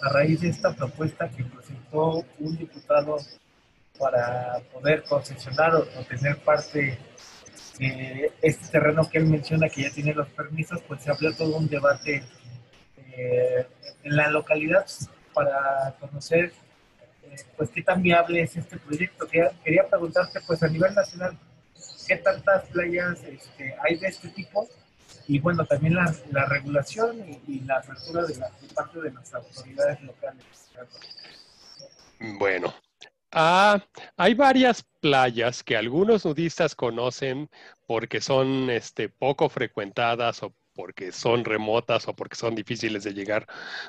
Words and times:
a 0.00 0.08
raíz 0.10 0.40
de 0.40 0.48
esta 0.48 0.74
propuesta 0.74 1.28
que 1.28 1.44
presentó 1.44 2.24
un 2.38 2.56
diputado 2.56 3.16
para 3.98 4.60
poder 4.72 5.02
concesionar 5.04 5.74
o, 5.74 5.84
tener 6.08 6.36
parte 6.38 6.98
de 7.78 8.32
este 8.42 8.68
terreno 8.68 9.08
que 9.08 9.18
él 9.18 9.26
menciona 9.26 9.68
que 9.68 9.82
ya 9.82 9.90
tiene 9.90 10.14
los 10.14 10.28
permisos, 10.28 10.80
pues 10.86 11.02
se 11.02 11.10
abrió 11.10 11.34
todo 11.34 11.56
un 11.56 11.68
debate 11.68 12.22
eh, 12.96 13.66
en 14.04 14.16
la 14.16 14.30
localidad 14.30 14.86
para 15.34 15.94
conocer 16.00 16.52
eh, 17.24 17.36
pues 17.56 17.70
qué 17.70 17.82
tan 17.82 18.02
viable 18.02 18.42
es 18.42 18.56
este 18.56 18.78
proyecto. 18.78 19.26
Quería, 19.26 19.50
quería 19.64 19.86
preguntarte 19.88 20.40
pues 20.46 20.62
a 20.62 20.68
nivel 20.68 20.94
nacional, 20.94 21.38
¿qué 22.06 22.16
tantas 22.16 22.64
playas 22.66 23.22
este, 23.24 23.74
hay 23.82 23.96
de 23.96 24.08
este 24.08 24.28
tipo? 24.28 24.68
Y 25.28 25.38
bueno, 25.38 25.64
también 25.64 25.94
la, 25.94 26.12
la 26.32 26.46
regulación 26.46 27.24
y, 27.46 27.60
la 27.60 27.76
apertura 27.76 28.24
de, 28.26 28.36
la, 28.36 28.50
parte 28.74 29.00
de 29.00 29.12
las 29.12 29.32
autoridades 29.34 30.02
locales. 30.02 30.44
Bueno, 32.38 32.74
Ah, 33.30 33.84
hay 34.16 34.32
varias 34.34 34.82
playas 35.00 35.62
que 35.62 35.76
algunos 35.76 36.24
nudistas 36.24 36.74
conocen 36.74 37.50
porque 37.86 38.22
son 38.22 38.70
este, 38.70 39.10
poco 39.10 39.50
frecuentadas 39.50 40.42
o 40.42 40.54
porque 40.74 41.12
son 41.12 41.44
remotas 41.44 42.08
o 42.08 42.14
porque 42.16 42.36
son 42.36 42.54
difíciles 42.54 43.04
de 43.04 43.12
llegar, 43.12 43.46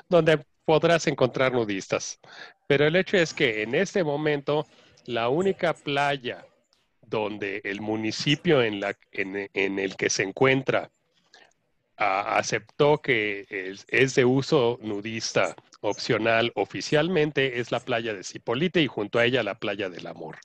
donde 0.08 0.44
podrás 0.66 1.06
encontrar 1.06 1.52
nudistas. 1.52 2.20
Pero 2.66 2.86
el 2.86 2.96
hecho 2.96 3.16
es 3.16 3.32
que 3.32 3.62
en 3.62 3.74
este 3.74 4.04
momento 4.04 4.66
la 5.06 5.28
única 5.30 5.72
playa 5.72 6.44
donde 7.00 7.60
el 7.64 7.80
municipio 7.80 8.62
en, 8.62 8.80
la, 8.80 8.96
en, 9.12 9.78
el 9.78 9.96
que 9.96 10.10
se 10.10 10.22
encuentra 10.22 10.90
aceptó 12.00 12.98
que 12.98 13.46
es, 13.88 14.14
de 14.14 14.24
uso 14.24 14.78
nudista 14.80 15.54
opcional 15.82 16.50
oficialmente 16.54 17.60
es 17.60 17.70
la 17.70 17.80
playa 17.80 18.14
de 18.14 18.24
Cipolite 18.24 18.80
y 18.80 18.86
junto 18.86 19.18
a 19.18 19.26
ella 19.26 19.42
la 19.42 19.58
playa 19.58 19.90
del 19.90 20.06
Amor. 20.06 20.38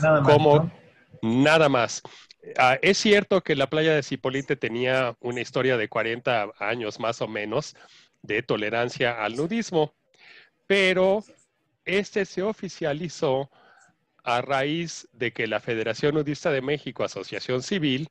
Nada 0.00 0.20
más. 0.20 0.32
Como, 0.32 0.70
Nada 1.22 1.68
más. 1.68 2.02
Ah, 2.56 2.78
es 2.82 2.98
cierto 2.98 3.42
que 3.42 3.54
la 3.54 3.68
playa 3.68 3.94
de 3.94 4.02
Cipolite 4.02 4.56
tenía 4.56 5.16
una 5.20 5.40
historia 5.40 5.76
de 5.76 5.88
40 5.88 6.52
años 6.58 6.98
más 6.98 7.20
o 7.22 7.28
menos 7.28 7.76
de 8.22 8.42
tolerancia 8.42 9.22
al 9.24 9.36
nudismo, 9.36 9.94
pero 10.66 11.24
este 11.84 12.24
se 12.24 12.42
oficializó 12.42 13.50
a 14.24 14.40
raíz 14.40 15.08
de 15.12 15.32
que 15.32 15.46
la 15.46 15.60
Federación 15.60 16.14
Nudista 16.14 16.50
de 16.50 16.62
México, 16.62 17.04
Asociación 17.04 17.62
Civil, 17.62 18.08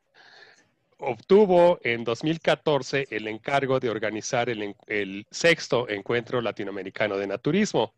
obtuvo 1.02 1.80
en 1.84 2.04
2014 2.04 3.08
el 3.10 3.28
encargo 3.28 3.80
de 3.80 3.90
organizar 3.90 4.50
el, 4.50 5.26
sexto 5.32 5.90
encuentro 5.90 6.42
latinoamericano 6.42 7.18
de 7.18 7.28
naturismo 7.28 7.94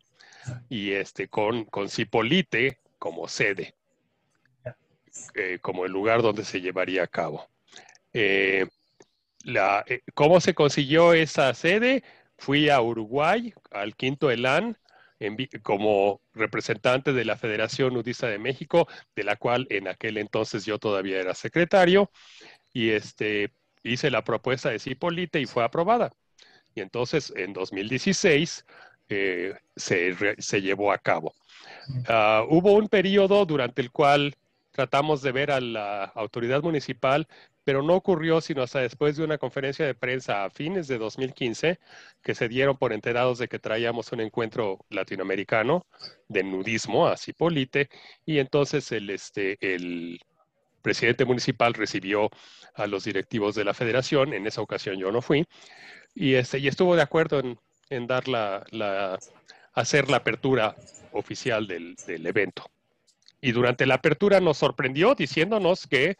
y 0.68 0.92
este 0.92 1.28
con, 1.28 1.66
Cipolite 1.88 2.78
como 2.98 3.28
sede, 3.28 3.74
eh, 5.34 5.58
como 5.60 5.84
el 5.84 5.92
lugar 5.92 6.22
donde 6.22 6.44
se 6.44 6.60
llevaría 6.60 7.04
a 7.04 7.06
cabo. 7.06 7.46
Eh, 8.12 8.66
eh, 9.46 10.00
¿Cómo 10.14 10.40
se 10.40 10.54
consiguió 10.54 11.12
esa 11.12 11.52
sede? 11.54 12.02
Fui 12.38 12.68
a 12.70 12.80
Uruguay, 12.80 13.52
al 13.70 13.94
quinto 13.94 14.30
ELAN, 14.30 14.78
como 15.62 16.20
representante 16.34 17.12
de 17.12 17.24
la 17.24 17.36
Federación 17.36 17.94
Nudista 17.94 18.26
de 18.26 18.38
México, 18.38 18.88
de 19.14 19.24
la 19.24 19.36
cual 19.36 19.66
en 19.70 19.88
aquel 19.88 20.18
entonces 20.18 20.64
yo 20.64 20.78
todavía 20.78 21.20
era 21.20 21.34
secretario, 21.34 22.10
y 22.74 22.90
este, 22.90 23.52
hice 23.82 24.10
la 24.10 24.24
propuesta 24.24 24.68
de 24.68 24.78
Cipolite 24.78 25.40
y 25.40 25.46
fue 25.46 25.64
aprobada. 25.64 26.10
Y 26.74 26.80
entonces 26.80 27.32
en 27.36 27.54
2016 27.54 28.66
eh, 29.08 29.54
se, 29.76 30.60
llevó 30.60 30.92
a 30.92 30.98
cabo. 30.98 31.34
Ah, 32.08 32.44
hubo 32.48 32.72
un 32.72 32.88
periodo 32.88 33.46
durante 33.46 33.80
el 33.80 33.90
cual 33.90 34.34
tratamos 34.72 35.22
de 35.22 35.30
ver 35.30 35.52
a 35.52 35.60
la 35.60 36.04
autoridad 36.16 36.62
municipal, 36.62 37.28
pero 37.62 37.82
no 37.82 37.94
ocurrió 37.94 38.40
sino 38.40 38.62
hasta 38.62 38.80
después 38.80 39.16
de 39.16 39.24
una 39.24 39.38
conferencia 39.38 39.86
de 39.86 39.94
prensa 39.94 40.44
a 40.44 40.50
fines 40.50 40.88
de 40.88 40.98
2015, 40.98 41.78
que 42.22 42.34
se 42.34 42.48
dieron 42.48 42.76
por 42.76 42.92
enterados 42.92 43.38
de 43.38 43.46
que 43.46 43.60
traíamos 43.60 44.10
un 44.10 44.20
encuentro 44.20 44.84
latinoamericano 44.90 45.86
de 46.28 46.42
nudismo 46.42 47.06
a 47.06 47.16
Cipolite, 47.16 47.88
y 48.26 48.38
entonces 48.38 48.90
el, 48.90 49.10
este, 49.10 49.58
el 49.60 50.20
presidente 50.84 51.24
municipal 51.24 51.72
recibió 51.72 52.30
a 52.74 52.86
los 52.86 53.04
directivos 53.04 53.54
de 53.54 53.64
la 53.64 53.72
federación, 53.72 54.34
en 54.34 54.46
esa 54.46 54.60
ocasión 54.60 54.98
yo 54.98 55.10
no 55.10 55.22
fui, 55.22 55.46
y, 56.14 56.34
este, 56.34 56.64
estuvo 56.68 56.94
de 56.94 57.02
acuerdo 57.02 57.40
en, 57.88 58.06
dar 58.06 58.28
la, 58.28 59.18
hacer 59.72 60.10
la 60.10 60.18
apertura 60.18 60.76
oficial 61.12 61.66
del 61.66 62.26
evento. 62.26 62.70
Y 63.40 63.52
durante 63.52 63.86
la 63.86 63.96
apertura 63.96 64.40
nos 64.40 64.58
sorprendió 64.58 65.14
diciéndonos 65.14 65.86
que, 65.86 66.16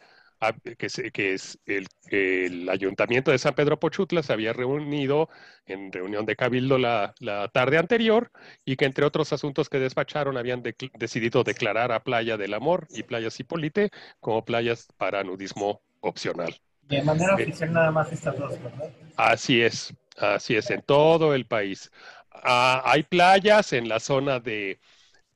que, 0.77 0.87
es 1.33 1.59
el, 1.65 1.87
el, 2.09 2.69
ayuntamiento 2.69 3.31
de 3.31 3.37
San 3.37 3.55
Pedro 3.55 3.79
Pochutla 3.79 4.21
se 4.21 4.33
había 4.33 4.53
reunido 4.53 5.29
en 5.65 5.91
reunión 5.91 6.25
de 6.25 6.35
cabildo 6.35 6.77
la, 6.77 7.13
tarde 7.53 7.77
anterior 7.77 8.31
y 8.65 8.75
que 8.75 8.85
entre 8.85 9.05
otros 9.05 9.33
asuntos 9.33 9.69
que 9.69 9.79
despacharon 9.79 10.37
habían 10.37 10.61
decidido 10.93 11.43
declarar 11.43 11.91
a 11.91 12.03
Playa 12.03 12.37
del 12.37 12.53
Amor 12.53 12.87
y 12.89 13.03
Playa 13.03 13.31
Cipolite 13.31 13.91
como 14.19 14.43
playas 14.45 14.87
para 14.97 15.23
nudismo 15.23 15.81
opcional. 16.01 16.55
De 16.83 17.01
manera 17.01 17.35
eh, 17.37 17.43
oficial 17.43 17.73
nada 17.73 17.91
más 17.91 18.11
estas 18.11 18.37
dos, 18.37 18.61
¿verdad? 18.61 18.91
Así 19.17 19.61
es, 19.61 19.93
así 20.17 20.55
es, 20.55 20.69
en 20.69 20.81
todo 20.81 21.33
el 21.33 21.47
país. 21.47 21.91
Ah, 22.31 22.83
hay 22.85 23.03
playas 23.03 23.73
en 23.73 23.89
la 23.89 23.99
zona 23.99 24.39
de 24.39 24.79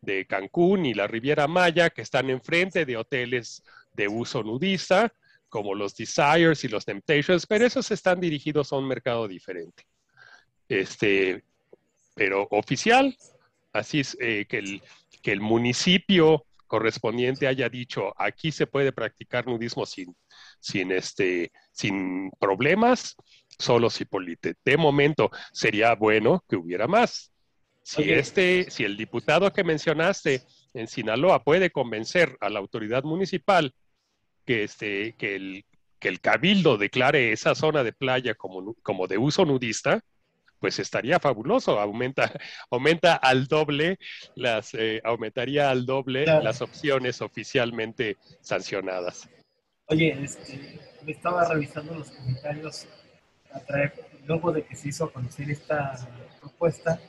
de 0.01 0.25
Cancún 0.25 0.85
y 0.85 0.93
la 0.93 1.07
Riviera 1.07 1.47
Maya, 1.47 1.89
que 1.89 2.01
están 2.01 2.29
enfrente 2.29 2.85
de 2.85 2.97
hoteles 2.97 3.63
de 3.93 4.07
uso 4.07 4.43
nudista, 4.43 5.13
como 5.49 5.73
los 5.73 5.95
Desires 5.95 6.63
y 6.63 6.67
los 6.67 6.85
Temptations, 6.85 7.45
pero 7.47 7.65
esos 7.65 7.89
están 7.91 8.19
dirigidos 8.19 8.71
a 8.71 8.77
un 8.77 8.87
mercado 8.87 9.27
diferente. 9.27 9.83
Este, 10.67 11.43
pero 12.13 12.47
oficial, 12.51 13.15
así 13.73 14.01
es 14.01 14.15
eh, 14.19 14.45
que, 14.47 14.59
el, 14.59 14.81
que 15.21 15.31
el 15.31 15.41
municipio 15.41 16.45
correspondiente 16.67 17.47
haya 17.47 17.67
dicho, 17.67 18.13
aquí 18.15 18.51
se 18.51 18.67
puede 18.67 18.91
practicar 18.91 19.47
nudismo 19.47 19.85
sin, 19.85 20.15
sin, 20.59 20.91
este, 20.91 21.51
sin 21.71 22.29
problemas, 22.39 23.15
solo 23.57 23.89
si 23.89 24.05
polite. 24.05 24.55
De 24.63 24.77
momento 24.77 25.31
sería 25.51 25.95
bueno 25.95 26.45
que 26.47 26.55
hubiera 26.55 26.87
más. 26.87 27.31
Si, 27.81 28.11
este, 28.11 28.69
si 28.69 28.83
el 28.83 28.95
diputado 28.95 29.51
que 29.51 29.63
mencionaste 29.63 30.43
en 30.73 30.87
Sinaloa 30.87 31.43
puede 31.43 31.71
convencer 31.71 32.37
a 32.41 32.49
la 32.49 32.59
autoridad 32.59 33.03
municipal 33.03 33.73
que, 34.45 34.63
este, 34.63 35.13
que, 35.13 35.35
el, 35.35 35.65
que 35.99 36.07
el 36.07 36.21
cabildo 36.21 36.77
declare 36.77 37.31
esa 37.31 37.55
zona 37.55 37.83
de 37.83 37.93
playa 37.93 38.35
como, 38.35 38.75
como 38.81 39.07
de 39.07 39.17
uso 39.17 39.45
nudista, 39.45 40.03
pues 40.59 40.79
estaría 40.79 41.19
fabuloso, 41.19 41.79
aumenta, 41.79 42.31
aumenta 42.71 43.15
al 43.15 43.47
doble 43.47 43.97
las, 44.35 44.73
eh, 44.73 45.01
aumentaría 45.03 45.69
al 45.69 45.85
doble 45.85 46.25
las 46.25 46.61
opciones 46.61 47.21
oficialmente 47.21 48.17
sancionadas. 48.41 49.29
Oye, 49.87 50.15
este, 50.23 50.79
me 51.03 51.13
estaba 51.13 51.47
revisando 51.47 51.95
los 51.95 52.11
comentarios 52.11 52.87
luego 54.27 54.51
de 54.51 54.63
que 54.63 54.75
se 54.75 54.89
hizo 54.89 55.11
conocer 55.11 55.49
esta 55.49 55.95
propuesta 56.39 56.99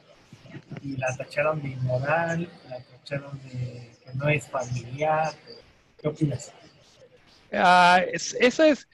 y 0.83 0.97
la 0.97 1.17
tacharon 1.17 1.63
de 1.63 1.71
inmoral, 1.71 2.49
la 2.69 2.79
tacharon 2.81 3.41
de 3.43 3.91
que 4.05 4.15
no 4.15 4.29
es 4.29 4.47
familiar. 4.47 5.33
¿Qué 6.01 6.09
opinas? 6.09 6.53
Ah, 7.53 8.03
eso, 8.13 8.65
es, 8.65 8.89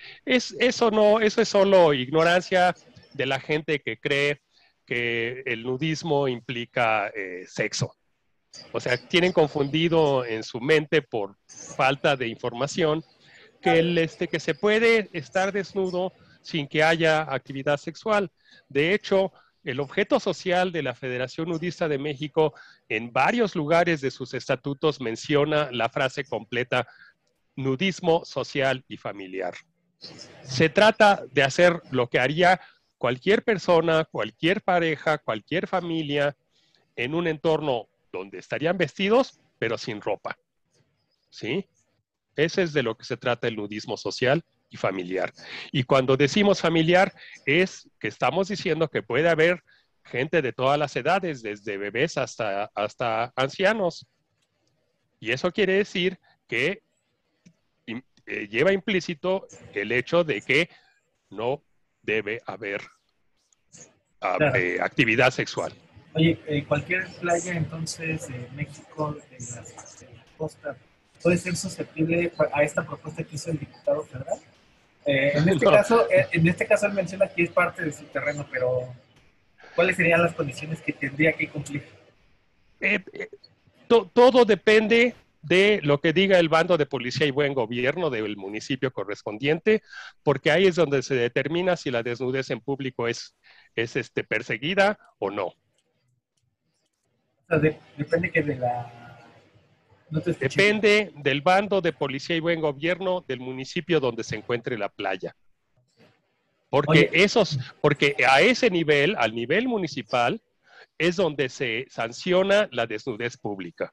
no, 0.93 1.21
eso 1.21 1.43
es 1.43 1.49
solo 1.49 1.93
ignorancia 1.93 2.75
de 3.13 3.27
la 3.27 3.39
gente 3.39 3.81
que 3.81 3.99
cree 3.99 4.41
que 4.87 5.43
el 5.45 5.63
nudismo 5.63 6.29
implica 6.29 7.09
eh, 7.09 7.45
sexo. 7.47 7.95
O 8.73 8.81
sea, 8.81 8.97
tienen 8.97 9.33
confundido 9.33 10.25
en 10.25 10.43
su 10.43 10.61
mente 10.61 11.03
por 11.03 11.37
falta 11.47 12.17
de 12.17 12.29
información 12.29 13.05
que, 13.61 13.79
el, 13.79 13.99
este, 13.99 14.29
que 14.29 14.41
se 14.41 14.55
puede 14.55 15.11
estar 15.13 15.53
desnudo 15.53 16.13
sin 16.41 16.67
que 16.69 16.83
haya 16.83 17.23
actividad 17.23 17.77
sexual. 17.77 18.31
De 18.69 18.95
hecho, 18.95 19.33
el 19.67 19.81
objeto 19.81 20.21
social 20.21 20.71
de 20.71 20.85
la 20.85 20.95
Federación 20.95 21.49
Nudista 21.49 21.89
de 21.89 21.99
México 21.99 22.55
en 22.89 23.13
varios 23.13 23.57
lugares 23.57 24.01
de 24.01 24.13
sus 24.13 24.33
estatutos 24.33 25.01
menciona 25.01 25.71
la 25.73 25.89
frase 25.89 26.25
completa 26.25 26.87
nudismo 27.57 28.25
social 28.25 28.85
y 28.87 28.97
familiar. 28.97 29.55
Se 30.43 30.69
trata 30.69 31.25
de 31.33 31.43
hacer 31.43 31.83
lo 31.91 32.09
que 32.09 32.21
haría 32.21 32.61
cualquier 32.97 33.43
persona, 33.43 34.05
cualquier 34.05 34.63
pareja, 34.63 35.19
cualquier 35.19 35.67
familia 35.67 36.37
en 36.95 37.17
un 37.17 37.27
entorno 37.27 37.89
donde 38.13 38.39
estarían 38.39 38.79
vestidos, 38.79 39.41
pero 39.59 39.79
sin 39.79 40.01
ropa. 40.01 40.39
¿Sí? 41.29 41.69
Ese 42.37 42.63
es 42.63 42.73
de 42.73 42.85
lo 42.85 42.97
que 42.97 43.05
se 43.05 43.17
trata 43.17 43.49
el 43.49 43.57
nudismo 43.57 43.97
social 43.97 44.45
y 44.71 44.77
familiar. 44.77 45.33
Y 45.73 45.85
cuando 45.85 46.17
decimos 46.17 46.61
familiar 46.61 47.13
es 47.45 47.89
que 48.01 48.09
estamos 48.09 48.49
diciendo 48.49 48.89
que 48.89 49.03
puede 49.03 49.29
haber 49.29 49.63
gente 50.05 50.43
de 50.43 50.53
todas 50.53 50.79
las 50.79 50.95
edades, 50.97 51.43
desde 51.43 51.77
bebés 51.77 52.17
hasta, 52.17 52.71
hasta 52.75 53.33
ancianos. 53.37 54.07
Y 55.19 55.33
eso 55.33 55.51
quiere 55.53 55.75
decir 55.75 56.19
que 56.47 56.83
eh, 58.27 58.49
lleva 58.49 58.73
implícito 58.73 59.47
el 59.73 59.93
hecho 59.93 60.25
de 60.25 60.43
que 60.43 60.69
no 61.31 61.63
debe 62.03 62.41
haber 62.47 62.81
ah, 64.21 64.39
eh, 64.55 64.79
actividad 64.81 65.31
sexual. 65.31 65.73
Oye, 66.15 66.41
eh, 66.47 66.65
cualquier 66.65 67.07
playa 67.21 67.55
entonces 67.55 68.27
de 68.29 68.49
México, 68.55 69.13
de 69.13 69.39
la, 69.39 69.65
costa, 70.37 70.77
puede 71.23 71.37
ser 71.37 71.57
susceptible 71.57 72.33
a 72.53 72.63
esta 72.63 72.85
propuesta 72.85 73.23
que 73.23 73.37
hizo 73.37 73.51
el 73.51 73.59
diputado 73.59 74.03
federal. 74.05 74.41
En, 75.07 75.49
este 75.49 75.67
caso, 75.71 76.07
en 76.11 76.49
este 76.49 76.67
caso 76.67 76.87
él 76.87 76.93
menciona 76.93 77.29
que 77.29 77.45
es 77.45 77.51
parte 77.51 77.85
de 77.85 77.93
su 77.93 78.05
terreno, 78.05 78.47
pero 78.51 78.93
¿cuáles 79.75 79.97
serían 79.97 80.23
las 80.23 80.35
condiciones 80.35 80.81
que 80.81 80.93
tendría 80.93 81.33
que 81.33 81.49
cumplir? 81.49 81.85
todo 83.89 84.45
depende 84.45 85.15
de 85.47 85.81
lo 85.83 86.01
que 86.01 86.13
diga 86.13 86.39
el 86.41 86.49
bando 86.49 86.77
de 86.77 86.87
policía 86.87 87.27
y 87.27 87.31
buen 87.31 87.55
gobierno 87.55 88.11
del 88.11 88.37
municipio 88.37 88.93
correspondiente, 88.93 89.83
porque 90.25 90.51
ahí 90.51 90.67
es 90.67 90.75
donde 90.75 91.03
se 91.03 91.15
determina 91.15 91.77
si 91.77 91.93
la 91.93 92.03
desnudez 92.03 92.51
en 92.51 92.61
público 92.61 93.07
es, 93.07 93.37
es 93.77 93.95
este, 93.95 94.25
perseguida 94.25 94.99
o 95.19 95.31
no. 95.31 95.55
depende 97.97 98.31
que 98.33 98.43
de 98.43 98.57
la... 98.57 99.06
depende 100.11 101.13
del 101.17 101.41
bando 101.41 101.81
de 101.81 101.93
policía 101.93 102.37
y 102.37 102.41
buen 102.41 102.61
gobierno 102.61 103.25
del 103.27 103.41
municipio 103.41 104.01
donde 104.01 104.25
se 104.25 104.37
encuentre 104.37 104.79
la 104.79 104.89
playa. 104.89 105.35
Porque 106.71 107.11
esos, 107.13 107.59
porque 107.81 108.17
a 108.29 108.41
ese 108.41 108.71
nivel, 108.71 109.17
al 109.17 109.35
nivel 109.35 109.69
municipal, 109.69 110.41
es 110.99 111.17
donde 111.17 111.49
se 111.49 111.87
sanciona 111.91 112.69
la 112.73 112.87
desnudez 112.87 113.37
pública. 113.37 113.93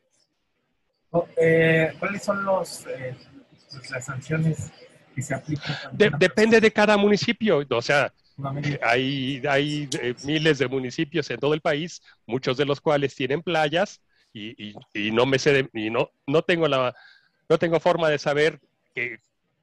Eh, 1.37 1.93
¿Cuáles 1.99 2.23
son 2.23 2.43
los, 2.43 2.85
eh, 2.87 3.15
pues, 3.71 3.89
las 3.91 4.05
sanciones 4.05 4.71
que 5.13 5.21
se 5.21 5.35
aplican? 5.35 5.75
depende 5.91 6.59
de 6.59 6.71
cada 6.71 6.97
municipio. 6.97 7.63
O 7.69 7.81
sea, 7.81 8.11
hay, 8.81 9.41
hay 9.47 9.89
eh, 10.01 10.15
miles 10.23 10.57
de 10.57 10.67
municipios 10.67 11.29
en 11.29 11.39
todo 11.39 11.53
el 11.53 11.61
país, 11.61 12.01
muchos 12.25 12.57
de 12.57 12.65
los 12.65 12.81
cuales 12.81 13.13
tienen 13.13 13.43
playas 13.43 14.01
y, 14.33 14.73
y, 14.93 15.11
no 15.11 15.25
me 15.25 15.37
sé 15.39 15.69
y 15.73 15.89
no, 15.89 16.09
no 16.25 16.41
tengo 16.41 16.67
la 16.67 16.95
no 17.47 17.57
tengo 17.59 17.79
forma 17.79 18.09
de 18.09 18.17
saber 18.17 18.59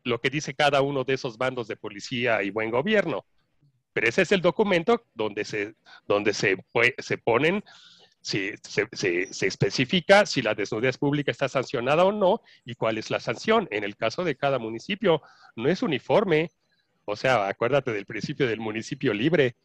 lo 0.05 0.21
que 0.21 0.31
dice 0.31 0.55
cada 0.55 0.81
uno 0.83 1.05
de 1.05 1.15
esos 1.15 1.37
bandos 1.37 1.69
de 1.69 1.77
policía 1.77 2.43
y 2.43 2.51
buen 2.51 2.71
gobierno. 2.71 3.25
Pero 3.93 4.09
ese 4.09 4.23
es 4.23 4.33
el 4.33 4.41
documento 4.41 5.05
donde 5.15 5.45
se, 5.45 5.75
donde 6.07 6.33
se, 6.33 6.57
se 6.99 7.19
ponen 7.19 7.65
si, 8.21 8.53
se, 8.63 9.47
especifica 9.47 10.27
si 10.27 10.43
la 10.43 10.55
desnudez 10.55 10.99
pública 10.99 11.31
está 11.31 11.49
sancionada 11.49 12.05
o 12.05 12.13
no 12.13 12.43
y 12.65 12.75
cuál 12.75 12.99
es 12.99 13.11
la 13.11 13.21
sanción. 13.21 13.67
En 13.71 13.85
el 13.85 13.97
caso 13.97 14.25
de 14.25 14.37
cada 14.37 14.59
municipio, 14.59 15.23
no 15.57 15.69
es 15.69 15.83
uniforme. 15.83 16.51
O 17.05 17.17
sea, 17.17 17.49
acuérdate 17.49 17.93
del 17.93 18.07
principio 18.07 18.47
del 18.47 18.61
municipio 18.61 19.13
libre. 19.13 19.57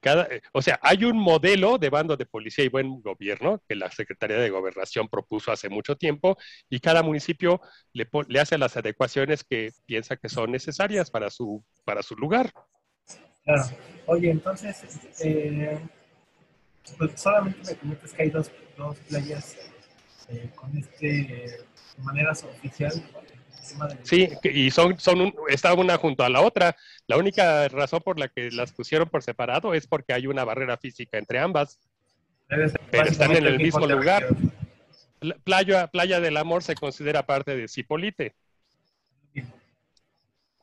Cada, 0.00 0.28
o 0.52 0.62
sea, 0.62 0.78
hay 0.82 1.04
un 1.04 1.18
modelo 1.18 1.76
de 1.76 1.90
bando 1.90 2.16
de 2.16 2.26
policía 2.26 2.64
y 2.64 2.68
buen 2.68 3.00
gobierno 3.02 3.62
que 3.68 3.74
la 3.74 3.90
Secretaría 3.90 4.36
de 4.36 4.50
Gobernación 4.50 5.08
propuso 5.08 5.50
hace 5.50 5.68
mucho 5.68 5.96
tiempo 5.96 6.38
y 6.70 6.78
cada 6.78 7.02
municipio 7.02 7.60
le, 7.92 8.06
hace 8.40 8.58
las 8.58 8.76
adecuaciones 8.76 9.42
que 9.42 9.72
piensa 9.86 10.16
que 10.16 10.28
son 10.28 10.52
necesarias 10.52 11.10
para 11.10 11.30
su, 11.30 11.64
para 11.84 12.02
su 12.02 12.14
lugar. 12.14 12.52
Claro. 13.44 13.64
Oye, 14.06 14.30
entonces, 14.30 14.84
eh, 15.24 15.78
pues 16.96 17.20
solamente 17.20 17.58
me 17.72 17.78
comentas 17.78 18.12
que 18.12 18.22
hay 18.22 18.30
dos, 18.30 18.50
dos 18.76 18.96
playas 19.08 19.56
eh, 20.28 20.50
con 20.54 20.76
este 20.76 21.20
eh, 21.20 21.60
maneras 21.98 22.44
oficial. 22.44 22.92
Sí, 24.02 24.28
y 24.42 24.70
son, 24.70 24.98
son 24.98 25.20
un, 25.20 25.34
está 25.48 25.74
una 25.74 25.96
junto 25.98 26.24
a 26.24 26.28
la 26.28 26.40
otra. 26.40 26.76
La 27.06 27.16
única 27.16 27.68
razón 27.68 28.00
por 28.04 28.18
la 28.18 28.28
que 28.28 28.50
las 28.50 28.72
pusieron 28.72 29.08
por 29.08 29.22
separado 29.22 29.74
es 29.74 29.86
porque 29.86 30.12
hay 30.12 30.26
una 30.26 30.44
barrera 30.44 30.76
física 30.76 31.18
entre 31.18 31.38
ambas. 31.38 31.78
Pero 32.48 32.64
están 33.04 33.32
en 33.32 33.46
el 33.46 33.58
mismo 33.58 33.86
lugar. 33.86 34.26
Playa, 35.44 35.88
Playa 35.88 36.20
del 36.20 36.36
Amor 36.36 36.62
se 36.62 36.74
considera 36.74 37.26
parte 37.26 37.56
de 37.56 37.68
Cipolite. 37.68 38.34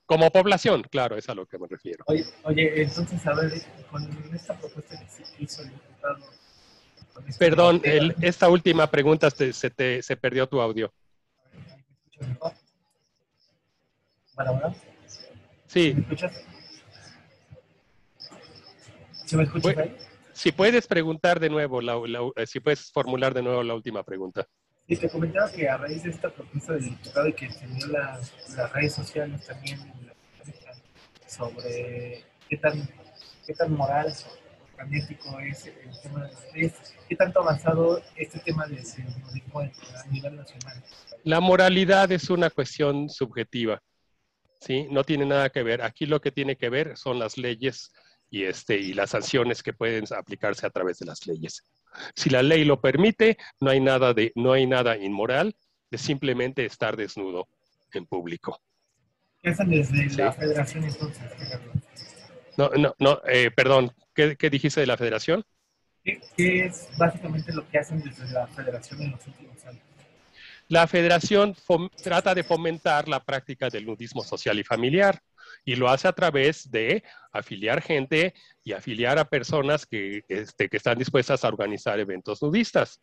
Como 0.05 0.29
población, 0.31 0.83
claro, 0.83 1.17
es 1.17 1.27
a 1.29 1.35
lo 1.35 1.47
que 1.47 1.57
me 1.57 1.67
refiero. 1.67 2.03
Oye, 2.07 2.25
oye 2.43 2.83
entonces, 2.83 3.25
a 3.25 3.33
ver, 3.33 3.51
con 3.89 4.07
esta 4.33 4.57
propuesta 4.57 4.99
que 4.99 5.09
se 5.09 5.23
hizo 5.39 5.63
el 5.63 5.71
diputado. 5.71 6.19
Este 7.27 7.39
Perdón, 7.39 7.81
el, 7.83 8.15
esta 8.21 8.49
última 8.49 8.89
pregunta 8.91 9.29
se, 9.31 9.69
te, 9.71 10.03
se 10.03 10.17
perdió 10.17 10.47
tu 10.47 10.61
audio. 10.61 10.93
¿Para 14.35 14.49
ahora? 14.49 14.73
Sí. 15.67 15.93
¿Me 15.95 16.01
escuchas? 16.01 16.45
¿Se 19.25 19.37
me 19.37 19.43
escucha 19.43 19.69
ahí? 19.69 19.97
Si 20.33 20.51
puedes 20.51 20.85
preguntar 20.87 21.39
de 21.39 21.49
nuevo, 21.49 21.81
la, 21.81 21.95
eh, 22.35 22.45
si 22.45 22.59
puedes 22.59 22.91
formular 22.91 23.33
de 23.33 23.41
nuevo 23.41 23.63
la 23.63 23.73
última 23.73 24.03
pregunta. 24.03 24.45
Y 24.85 24.97
te 24.97 25.09
comentaba 25.09 25.49
que 25.49 25.67
a 25.67 25.77
raíz 25.77 26.03
de 26.03 26.11
esta 26.11 26.29
propuesta 26.29 26.73
del 26.73 26.83
diputado 26.83 27.27
y 27.27 27.33
que 27.33 27.45
enseñó 27.45 27.87
las, 27.87 28.33
las 28.55 28.71
redes 28.73 28.93
sociales 28.93 29.45
también 29.47 29.79
sobre 31.25 32.23
qué 32.49 32.57
tan, 32.57 32.87
qué 33.47 33.53
tan 33.53 33.73
moral 33.73 34.07
o 34.07 34.75
tan 34.75 34.93
ético 34.93 35.39
es 35.39 35.65
el 35.67 36.01
tema 36.03 36.29
de 36.53 36.71
qué 37.07 37.15
tanto 37.15 37.41
avanzado 37.41 38.01
este 38.15 38.39
tema 38.39 38.67
de 38.67 38.75
nudismo 38.75 39.59
a 39.61 40.07
nivel 40.11 40.35
nacional. 40.35 40.83
La 41.23 41.39
moralidad 41.39 42.11
es 42.11 42.29
una 42.29 42.49
cuestión 42.49 43.09
subjetiva, 43.09 43.81
¿sí? 44.59 44.87
No 44.89 45.03
tiene 45.03 45.25
nada 45.25 45.49
que 45.49 45.63
ver. 45.63 45.81
Aquí 45.81 46.05
lo 46.05 46.21
que 46.21 46.31
tiene 46.31 46.55
que 46.55 46.69
ver 46.69 46.97
son 46.97 47.19
las 47.19 47.37
leyes 47.37 47.91
y, 48.29 48.43
este, 48.43 48.77
y 48.77 48.93
las 48.93 49.11
sanciones 49.11 49.63
que 49.63 49.73
pueden 49.73 50.05
aplicarse 50.17 50.65
a 50.65 50.69
través 50.69 50.99
de 50.99 51.05
las 51.05 51.25
leyes. 51.27 51.63
Si 52.15 52.29
la 52.29 52.43
ley 52.43 52.65
lo 52.65 52.81
permite, 52.81 53.37
no 53.61 53.69
hay 53.69 53.79
nada, 53.79 54.13
de, 54.13 54.31
no 54.35 54.53
hay 54.53 54.65
nada 54.65 54.97
inmoral, 54.97 55.55
es 55.91 56.01
simplemente 56.01 56.65
estar 56.65 56.97
desnudo 56.97 57.47
en 57.93 58.05
público. 58.05 58.61
¿Qué 59.41 59.51
hacen 59.51 59.69
desde 59.69 60.23
la 60.23 60.33
federación 60.33 60.83
entonces? 60.83 61.23
No, 62.57 62.69
no, 62.69 62.95
no, 62.99 63.21
eh, 63.27 63.51
perdón, 63.51 63.91
¿qué, 64.13 64.35
dijiste 64.49 64.81
de 64.81 64.87
la 64.87 64.97
federación? 64.97 65.43
¿Qué, 66.03 66.19
es 66.65 66.89
básicamente 66.97 67.53
lo 67.53 67.67
que 67.69 67.77
hacen 67.77 68.01
desde 68.01 68.31
la 68.31 68.47
federación 68.47 69.01
en 69.01 69.11
los 69.11 69.27
últimos 69.27 69.65
años? 69.65 69.83
La 70.67 70.87
federación 70.87 71.55
trata 72.03 72.33
de 72.33 72.43
fomentar 72.43 73.07
la 73.07 73.23
práctica 73.23 73.69
del 73.69 73.85
nudismo 73.85 74.23
social 74.23 74.59
y 74.59 74.63
familiar 74.63 75.21
y 75.63 75.75
lo 75.75 75.89
hace 75.89 76.07
a 76.07 76.13
través 76.13 76.71
de 76.71 77.03
afiliar 77.31 77.81
gente 77.81 78.33
y 78.63 78.73
afiliar 78.73 79.19
a 79.19 79.25
personas 79.25 79.85
que, 79.85 80.23
este, 80.27 80.67
que 80.69 80.77
están 80.77 80.97
dispuestas 80.97 81.43
a 81.43 81.47
organizar 81.49 81.99
eventos 81.99 82.41
nudistas. 82.41 83.01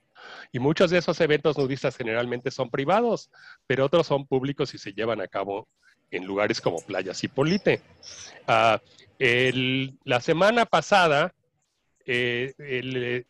Y 0.50 0.58
muchos 0.58 0.90
de 0.90 0.98
esos 0.98 1.20
eventos 1.20 1.56
nudistas 1.56 1.96
generalmente 1.96 2.50
son 2.50 2.70
privados, 2.70 3.30
pero 3.66 3.84
otros 3.84 4.06
son 4.06 4.26
públicos 4.26 4.74
y 4.74 4.78
se 4.78 4.92
llevan 4.92 5.20
a 5.20 5.28
cabo 5.28 5.68
en 6.10 6.26
lugares 6.26 6.60
como 6.60 6.84
Playas 6.84 7.22
y 7.24 7.28
Polite. 7.28 7.80
Ah, 8.46 8.80
la 9.18 10.20
semana 10.20 10.66
pasada, 10.66 11.32
eh, 12.06 13.24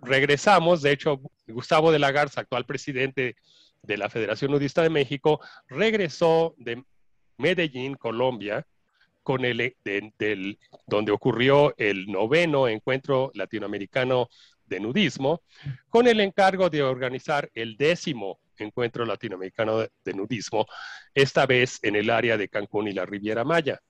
regresamos, 0.00 0.82
de 0.82 0.92
hecho, 0.92 1.20
Gustavo 1.46 1.92
de 1.92 1.98
la 1.98 2.12
Garza, 2.12 2.40
actual 2.40 2.66
presidente 2.66 3.36
de 3.82 3.96
la 3.96 4.10
Federación 4.10 4.50
Nudista 4.50 4.82
de 4.82 4.90
México, 4.90 5.40
regresó 5.68 6.54
de 6.58 6.82
Medellín, 7.38 7.94
Colombia, 7.94 8.66
con 9.22 9.44
el, 9.44 9.76
del, 9.84 10.58
donde 10.86 11.10
ocurrió 11.10 11.74
el 11.78 12.06
noveno 12.06 12.68
encuentro 12.68 13.32
latinoamericano 13.34 14.28
de 14.66 14.80
nudismo, 14.80 15.42
con 15.88 16.06
el 16.06 16.20
encargo 16.20 16.70
de 16.70 16.82
organizar 16.82 17.50
el 17.54 17.76
décimo 17.76 18.38
encuentro 18.58 19.04
latinoamericano 19.04 19.80
de, 19.80 20.14
nudismo, 20.14 20.66
esta 21.14 21.44
vez 21.44 21.78
en 21.82 21.96
el 21.96 22.10
área 22.10 22.36
de 22.36 22.48
Cancún 22.48 22.88
y 22.88 22.92
la 22.92 23.04
Riviera 23.04 23.44
Maya. 23.44 23.80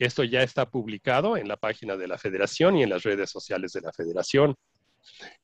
Esto 0.00 0.24
ya 0.24 0.42
está 0.42 0.68
publicado 0.68 1.36
en 1.36 1.46
la 1.46 1.58
página 1.58 1.94
de 1.94 2.08
la 2.08 2.16
Federación 2.16 2.76
y 2.76 2.82
en 2.82 2.88
las 2.88 3.02
redes 3.02 3.30
sociales 3.30 3.72
de 3.72 3.82
la 3.82 3.92
Federación. 3.92 4.56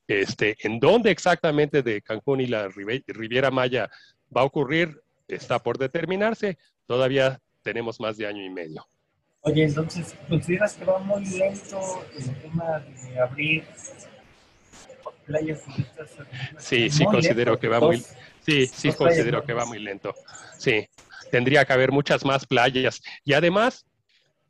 Este, 0.09 0.57
en 0.61 0.81
dónde 0.81 1.11
exactamente 1.11 1.83
de 1.83 2.01
Cancún 2.01 2.41
y 2.41 2.47
la 2.47 2.69
Riviera 2.69 3.51
Maya 3.51 3.91
va 4.35 4.41
a 4.41 4.45
ocurrir 4.45 4.99
está 5.29 5.59
por 5.59 5.77
determinarse. 5.77 6.57
Todavía 6.87 7.39
tenemos 7.63 8.01
más 8.01 8.17
de 8.17 8.27
año 8.27 8.43
y 8.43 8.49
medio. 8.49 8.87
Oye, 9.43 9.65
entonces, 9.65 10.17
¿consideras 10.27 10.75
que 10.75 10.87
va 10.87 10.99
muy 11.01 11.25
lento 11.27 11.79
el 12.17 12.35
tema 12.41 12.81
de 12.81 13.21
abrir 13.21 13.65
playas 15.27 15.63
Sí, 16.59 16.89
sí 16.89 17.05
considero 17.05 17.59
que 17.59 17.69
va 17.69 17.81
muy 17.81 18.03
Sí, 18.41 18.67
sí 18.67 18.91
considero 18.93 19.45
que 19.45 19.53
va 19.53 19.67
muy 19.67 19.81
lento. 19.81 20.15
Sí, 20.57 20.89
tendría 21.31 21.65
que 21.67 21.75
haber 21.75 21.93
muchas 21.93 22.25
más 22.25 22.47
playas. 22.47 23.03
Y 23.25 23.35
además, 23.35 23.85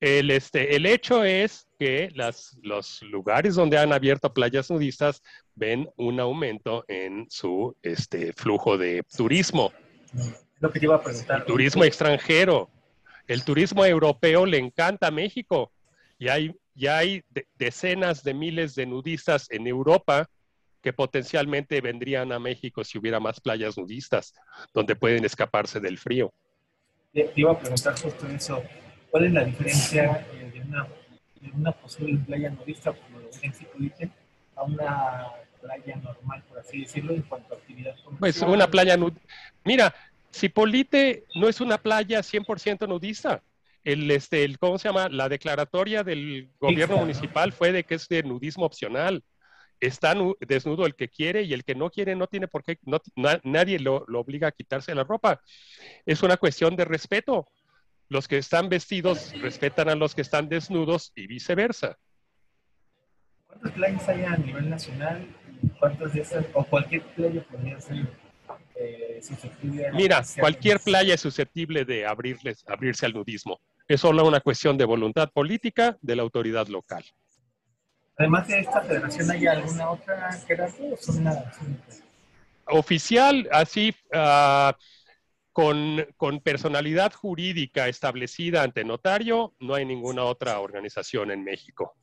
el, 0.00 0.30
este, 0.30 0.76
el 0.76 0.86
hecho 0.86 1.24
es 1.24 1.66
que 1.78 2.10
las, 2.14 2.56
los 2.62 3.02
lugares 3.02 3.54
donde 3.54 3.78
han 3.78 3.92
abierto 3.92 4.32
playas 4.32 4.70
nudistas 4.70 5.22
ven 5.54 5.88
un 5.96 6.20
aumento 6.20 6.84
en 6.88 7.26
su 7.30 7.74
este, 7.82 8.32
flujo 8.32 8.76
de 8.76 9.02
turismo. 9.16 9.72
Lo 10.60 10.70
que 10.70 10.80
te 10.80 10.86
iba 10.86 10.96
a 10.96 11.02
preguntar. 11.02 11.44
turismo 11.44 11.84
extranjero. 11.84 12.70
El 13.26 13.44
turismo 13.44 13.84
europeo 13.84 14.46
le 14.46 14.58
encanta 14.58 15.08
a 15.08 15.10
México. 15.10 15.72
Y 16.18 16.28
hay, 16.28 16.54
ya 16.74 16.98
hay 16.98 17.22
decenas 17.58 18.22
de 18.22 18.34
miles 18.34 18.74
de 18.74 18.86
nudistas 18.86 19.50
en 19.50 19.66
Europa 19.66 20.28
que 20.82 20.92
potencialmente 20.92 21.80
vendrían 21.80 22.32
a 22.32 22.38
México 22.38 22.84
si 22.84 22.98
hubiera 22.98 23.18
más 23.18 23.40
playas 23.40 23.76
nudistas, 23.76 24.34
donde 24.72 24.94
pueden 24.94 25.24
escaparse 25.24 25.80
del 25.80 25.98
frío. 25.98 26.32
Te, 27.12 27.32
iba 27.34 27.52
a 27.52 27.58
preguntar 27.58 27.98
justo 28.00 28.26
eso. 28.28 28.62
¿Cuál 29.16 29.28
es 29.28 29.32
la 29.32 29.44
diferencia 29.44 30.26
eh, 30.30 30.50
de, 30.52 30.60
una, 30.60 30.86
de, 31.40 31.50
una, 31.52 31.72
posible 31.72 32.18
playa 32.26 32.50
nudista, 32.50 32.92
como 32.92 33.20
lo 33.20 33.30
en 33.40 33.54
Cipolite, 33.54 34.10
a 34.54 34.62
una 34.62 35.26
playa 35.58 35.96
normal, 35.96 36.44
por 36.46 36.58
así 36.58 36.82
decirlo, 36.82 37.14
en 37.14 37.22
cuanto 37.22 37.54
a 37.54 37.56
actividad 37.56 37.94
Pues 38.20 38.42
una 38.42 38.70
playa 38.70 38.94
nudista. 38.98 39.26
Mira, 39.64 39.94
Cipolite 40.30 41.24
no 41.34 41.48
es 41.48 41.62
una 41.62 41.78
playa 41.78 42.20
100% 42.20 42.86
nudista. 42.86 43.42
El, 43.84 44.10
este, 44.10 44.44
el, 44.44 44.58
¿Cómo 44.58 44.76
se 44.76 44.88
llama? 44.88 45.08
La 45.08 45.30
declaratoria 45.30 46.04
del 46.04 46.50
gobierno 46.60 46.98
municipal 46.98 47.54
fue 47.54 47.72
de 47.72 47.84
que 47.84 47.94
es 47.94 48.08
de 48.08 48.22
nudismo 48.22 48.66
opcional. 48.66 49.24
Está 49.80 50.14
desnudo 50.40 50.84
el 50.84 50.94
que 50.94 51.08
quiere 51.08 51.40
y 51.40 51.54
el 51.54 51.64
que 51.64 51.74
no 51.74 51.88
quiere 51.88 52.14
no 52.16 52.26
tiene 52.26 52.48
por 52.48 52.64
qué, 52.64 52.78
no, 52.84 53.00
nadie 53.44 53.78
lo, 53.78 54.04
lo, 54.08 54.20
obliga 54.20 54.48
a 54.48 54.52
quitarse 54.52 54.94
la 54.94 55.04
ropa. 55.04 55.40
Es 56.04 56.22
una 56.22 56.36
cuestión 56.36 56.76
de 56.76 56.84
respeto. 56.84 57.48
Los 58.08 58.28
que 58.28 58.38
están 58.38 58.68
vestidos 58.68 59.32
respetan 59.40 59.88
a 59.88 59.94
los 59.94 60.14
que 60.14 60.22
están 60.22 60.48
desnudos 60.48 61.12
y 61.14 61.26
viceversa. 61.26 61.98
¿Cuántas 63.46 63.72
playas 63.72 64.08
hay 64.08 64.24
a 64.24 64.36
nivel 64.36 64.70
nacional? 64.70 65.26
¿Cuántas 65.78 66.12
de 66.12 66.20
esas, 66.20 66.44
o 66.52 66.64
cualquier 66.64 67.02
playa 67.02 67.44
podría 67.50 67.80
ser 67.80 68.06
eh, 68.76 69.20
Mira, 69.94 70.22
cualquier 70.38 70.80
playa 70.80 71.14
es 71.14 71.20
susceptible 71.20 71.84
de 71.84 72.06
abrirles, 72.06 72.64
abrirse 72.68 73.06
al 73.06 73.14
nudismo. 73.14 73.60
Es 73.88 74.00
solo 74.00 74.26
una 74.26 74.40
cuestión 74.40 74.76
de 74.76 74.84
voluntad 74.84 75.30
política 75.30 75.96
de 76.02 76.16
la 76.16 76.22
autoridad 76.22 76.66
local. 76.68 77.04
Además 78.18 78.46
de 78.48 78.60
esta 78.60 78.82
federación, 78.82 79.30
¿hay 79.30 79.46
alguna 79.46 79.90
otra 79.90 80.30
que 80.46 80.52
era 80.52 80.68
Oficial, 82.68 83.48
así, 83.52 83.94
ah, 84.12 84.76
con, 85.56 86.40
personalidad 86.44 87.14
jurídica 87.14 87.88
establecida 87.88 88.62
ante 88.62 88.84
notario, 88.84 89.54
no 89.58 89.74
hay 89.74 89.86
ninguna 89.86 90.22
otra 90.24 90.60
organización 90.60 91.30
en 91.30 91.44
México. 91.44 91.96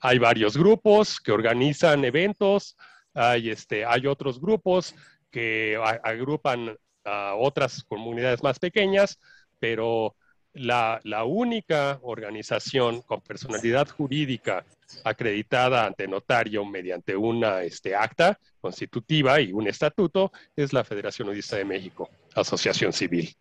Hay 0.00 0.18
varios 0.18 0.56
grupos 0.56 1.20
que 1.20 1.30
organizan 1.30 2.04
eventos, 2.04 2.76
hay, 3.14 3.50
este, 3.50 3.86
otros 4.08 4.40
grupos 4.40 4.96
que 5.30 5.80
agrupan 6.02 6.76
a 7.04 7.36
otras 7.36 7.84
comunidades 7.84 8.42
más 8.42 8.58
pequeñas, 8.58 9.20
pero 9.60 10.16
la, 10.54 11.00
única 11.24 12.00
organización 12.02 13.02
con 13.02 13.20
personalidad 13.20 13.88
jurídica 13.88 14.64
acreditada 15.04 15.86
ante 15.86 16.08
notario 16.08 16.64
mediante 16.64 17.14
una 17.14 17.62
este, 17.62 17.94
acta 17.94 18.40
constitutiva 18.60 19.40
y 19.40 19.52
un 19.52 19.68
estatuto 19.68 20.32
es 20.56 20.72
la 20.72 20.82
Federación 20.82 21.28
Nudista 21.28 21.56
de 21.56 21.64
México, 21.64 22.10
Asociación 22.34 22.92
Civil. 22.92 23.34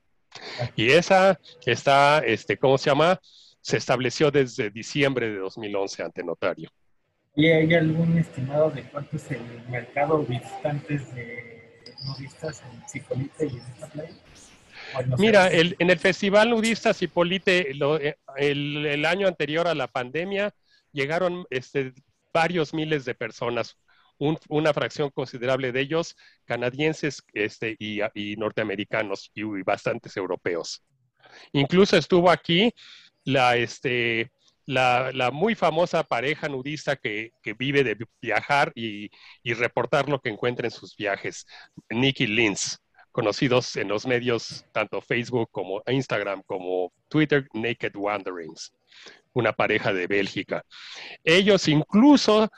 Y 0.75 0.91
esa 0.91 1.39
está, 1.65 2.19
este, 2.19 2.57
¿cómo 2.57 2.77
se 2.77 2.89
llama? 2.89 3.19
Se 3.61 3.77
estableció 3.77 4.31
desde 4.31 4.69
diciembre 4.69 5.29
de 5.29 5.37
2011 5.37 6.03
ante 6.03 6.23
notario. 6.23 6.69
¿Y 7.35 7.47
hay 7.47 7.73
algún 7.73 8.17
estimado 8.17 8.71
de 8.71 8.83
cuánto 8.83 9.15
es 9.15 9.29
el 9.31 9.41
mercado 9.69 10.19
de 10.19 10.25
visitantes 10.25 11.13
de 11.13 11.73
nudistas 12.05 12.63
en 12.63 12.89
Cipolite 12.89 13.45
y 13.45 13.49
en 13.49 13.65
esta 13.73 13.87
playa? 13.87 14.15
Mira, 15.17 15.49
en 15.51 15.89
el 15.89 15.99
Festival 15.99 16.49
Nudista 16.49 16.93
Cipolite, 16.93 17.71
eh, 18.01 18.17
el, 18.37 19.05
año 19.05 19.27
anterior 19.27 19.67
a 19.67 19.75
la 19.75 19.87
pandemia, 19.87 20.53
llegaron 20.91 21.45
este, 21.49 21.93
varios 22.33 22.73
miles 22.73 23.05
de 23.05 23.13
personas, 23.13 23.77
una 24.19 24.73
fracción 24.73 25.09
considerable 25.11 25.71
de 25.71 25.81
ellos 25.81 26.15
canadienses 26.45 27.23
este, 27.33 27.75
y, 27.79 28.35
norteamericanos 28.37 29.31
y, 29.33 29.43
bastantes 29.63 30.17
europeos. 30.17 30.83
Incluso 31.51 31.97
estuvo 31.97 32.29
aquí 32.29 32.73
la, 33.23 33.57
este, 33.57 34.31
la, 34.67 35.31
muy 35.31 35.55
famosa 35.55 36.03
pareja 36.03 36.47
nudista 36.49 36.95
que, 36.95 37.31
vive 37.57 37.83
de 37.83 37.97
viajar 38.21 38.71
y, 38.75 39.09
reportar 39.43 40.09
lo 40.09 40.19
que 40.19 40.29
encuentra 40.29 40.67
en 40.67 40.71
sus 40.71 40.95
viajes, 40.95 41.45
Nicky 41.89 42.27
Lins, 42.27 42.79
conocidos 43.11 43.75
en 43.77 43.87
los 43.87 44.05
medios 44.05 44.65
tanto 44.73 45.01
Facebook 45.01 45.49
como 45.51 45.81
Instagram 45.87 46.43
como 46.45 46.91
Twitter, 47.09 47.47
Naked 47.53 47.95
Wanderings, 47.95 48.73
una 49.33 49.53
pareja 49.53 49.93
de 49.93 50.07
Bélgica. 50.07 50.63
Ellos 51.23 51.67
incluso 51.67 52.49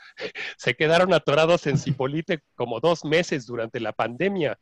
se 0.57 0.75
quedaron 0.75 1.13
atorados 1.13 1.67
en 1.67 1.77
Cipolite 1.77 2.39
como 2.55 2.79
dos 2.79 3.05
meses 3.05 3.45
durante 3.45 3.79
la 3.79 3.93
pandemia. 3.93 4.57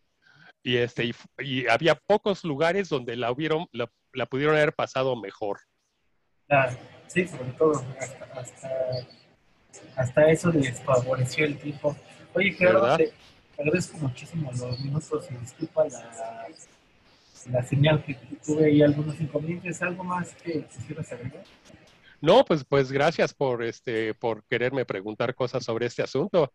Y, 0.63 0.77
este, 0.77 1.11
y, 1.39 1.67
había 1.67 1.95
pocos 1.95 2.43
lugares 2.43 2.89
donde 2.89 3.15
la, 3.15 3.31
hubieron, 3.31 3.67
la 3.71 4.25
pudieron 4.25 4.55
haber 4.55 4.73
pasado 4.73 5.15
mejor. 5.15 5.59
sí, 7.07 7.27
sobre 7.27 7.51
todo 7.51 7.83
hasta, 9.95 10.29
eso 10.29 10.51
les 10.51 10.79
favoreció 10.81 11.45
el 11.45 11.57
tiempo. 11.57 11.95
Oye, 12.33 12.51
Gerardo, 12.51 12.97
te 12.97 13.13
agradezco 13.57 13.97
muchísimo 13.97 14.51
los 14.51 14.79
minutos 14.79 15.27
y 15.31 15.35
disculpa 15.35 15.85
la, 15.87 16.47
la 17.51 17.63
señal 17.63 18.03
que 18.03 18.15
tuve 18.45 18.71
y 18.71 18.81
algunos 18.81 19.19
inconvenientes. 19.19 19.81
¿Algo 19.81 20.03
más 20.03 20.33
que 20.35 20.65
quisieras 20.65 21.11
agregar? 21.11 21.43
No, 22.21 22.43
pues, 22.45 22.63
pues 22.63 22.91
gracias 22.91 23.33
por 23.33 23.63
este, 23.63 24.13
por 24.13 24.43
quererme 24.45 24.85
preguntar 24.85 25.35
cosas 25.35 25.63
sobre 25.63 25.85
este 25.85 26.03
asunto. 26.03 26.53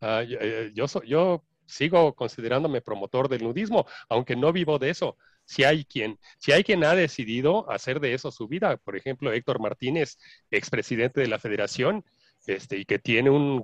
Ah, 0.00 0.22
yo, 0.22 0.38
eh, 0.40 0.72
yo, 0.74 0.86
yo 1.04 1.44
sigo 1.66 2.14
considerándome 2.14 2.82
promotor 2.82 3.28
del 3.28 3.44
nudismo, 3.44 3.86
aunque 4.08 4.36
no 4.36 4.52
vivo 4.52 4.78
de 4.78 4.90
eso 4.90 5.16
si 5.44 5.64
hay 5.64 5.84
quien, 5.84 6.18
si 6.38 6.52
hay 6.52 6.64
quien 6.64 6.84
ha 6.84 6.94
decidido 6.94 7.70
hacer 7.70 8.00
de 8.00 8.14
eso 8.14 8.30
su 8.30 8.48
vida, 8.48 8.76
por 8.78 8.96
ejemplo, 8.96 9.32
Héctor 9.32 9.60
Martínez, 9.60 10.18
expresidente 10.50 11.20
de 11.20 11.28
la 11.28 11.38
federación, 11.38 12.04
este, 12.46 12.78
y 12.78 12.84
que 12.84 12.98
tiene 12.98 13.30
un, 13.30 13.62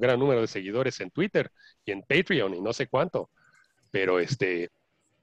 gran 0.00 0.18
número 0.18 0.40
de 0.40 0.46
seguidores 0.46 1.00
en 1.00 1.10
Twitter 1.10 1.50
y 1.84 1.92
en 1.92 2.02
Patreon 2.02 2.54
y 2.54 2.60
no 2.60 2.72
sé 2.72 2.88
cuánto. 2.88 3.30
Pero 3.90 4.18
este, 4.18 4.70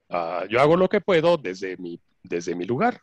ah, 0.10 0.45
yo 0.50 0.62
hago 0.62 0.75
lo 0.77 0.89
que 0.89 1.01
puedo 1.01 1.38
desde 1.38 1.77
mi, 1.77 2.00
desde 2.24 2.55
mi 2.55 2.65
lugar. 2.65 3.01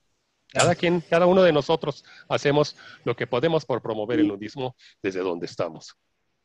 Cada 0.52 0.75
quien, 0.75 1.00
cada 1.00 1.26
uno 1.26 1.42
de 1.42 1.52
nosotros 1.52 2.04
hacemos 2.28 2.76
lo 3.04 3.16
que 3.16 3.26
podemos 3.26 3.64
por 3.64 3.80
promover 3.80 4.21
el 4.21 4.28
nudismo 4.28 4.76
desde 5.02 5.21
donde 5.21 5.47
estamos. 5.47 5.97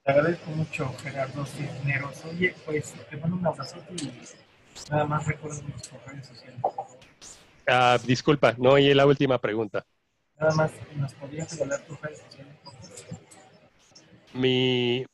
Te 0.03 0.13
agradezco 0.13 0.49
mucho, 0.51 0.93
Gerardo 1.03 1.45
Cisneros. 1.45 2.23
Oye, 2.25 2.55
pues 2.65 2.93
te 3.09 3.17
mando 3.17 3.35
un 3.35 3.45
abrazo 3.45 3.77
y 3.91 4.11
Nada 4.89 5.05
más 5.05 5.25
recuerden 5.25 5.71
tus 5.73 5.91
redes 6.05 6.27
sociales. 6.27 6.61
Ah, 7.67 7.97
disculpa, 8.05 8.55
no 8.57 8.71
oí 8.71 8.93
la 8.93 9.05
última 9.05 9.37
pregunta. 9.39 9.85
Nada 10.39 10.55
más, 10.55 10.71
¿nos 10.95 11.13
podrías 11.15 11.51
regalar 11.51 11.81
tus 11.81 11.99
redes 11.99 12.19
sociales? 12.19 12.55
Mi, 14.33 15.05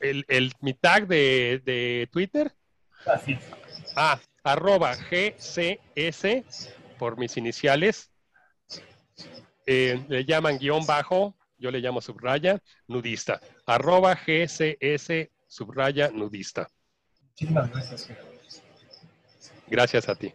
el, 0.00 0.24
el, 0.26 0.52
mi 0.60 0.74
tag 0.74 1.06
de, 1.06 1.62
de 1.64 2.08
Twitter. 2.10 2.52
Así. 3.06 3.38
Ah, 3.94 4.18
arroba 4.42 4.96
GCS 4.96 6.72
por 6.98 7.18
mis 7.18 7.36
iniciales. 7.36 8.10
Eh, 9.66 10.04
le 10.08 10.24
llaman 10.24 10.58
guion 10.58 10.84
bajo, 10.86 11.34
yo 11.58 11.70
le 11.70 11.80
llamo 11.80 12.00
subraya, 12.00 12.60
nudista. 12.86 13.40
Arroba 13.66 14.14
GCS 14.14 15.30
subraya 15.46 16.10
nudista. 16.10 16.68
Muchísimas 17.30 17.70
gracias, 17.70 18.08
Gracias 19.66 20.08
a 20.08 20.14
ti. 20.14 20.32